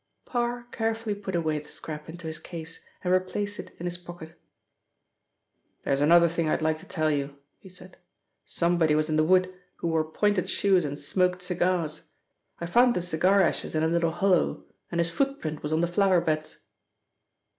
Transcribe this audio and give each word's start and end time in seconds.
Parr 0.25 0.63
carefully 0.71 1.13
put 1.13 1.35
away 1.35 1.59
the 1.59 1.69
scrap 1.69 2.09
into 2.09 2.25
his 2.25 2.39
case 2.39 2.83
and 3.03 3.13
replaced 3.13 3.59
it 3.59 3.69
in 3.77 3.85
his 3.85 3.99
pocket. 3.99 4.33
"There 5.83 5.93
is 5.93 6.01
another 6.01 6.27
thing 6.27 6.49
I'd 6.49 6.59
like 6.63 6.79
to 6.79 6.87
tell 6.87 7.11
you," 7.11 7.37
he 7.59 7.69
said. 7.69 7.97
"Somebody 8.43 8.95
was 8.95 9.09
in 9.11 9.15
the 9.15 9.23
wood 9.23 9.53
who 9.75 9.89
wore 9.89 10.03
pointed 10.11 10.49
shoes 10.49 10.85
and 10.85 10.97
smoked 10.97 11.43
cigars. 11.43 12.09
I 12.59 12.65
found 12.65 12.95
the 12.95 13.01
cigar 13.01 13.41
ashes 13.43 13.75
in 13.75 13.83
a 13.83 13.87
little 13.87 14.09
hollow, 14.09 14.63
and 14.91 14.99
his 14.99 15.11
footprint 15.11 15.61
was 15.61 15.71
on 15.71 15.81
the 15.81 15.87
flower 15.87 16.19
beds." 16.19 16.61